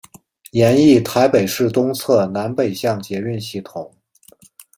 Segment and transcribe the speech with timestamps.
[0.53, 3.93] 研议台北市东侧南北向捷运系统。